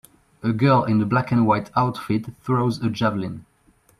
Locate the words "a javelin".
2.81-3.45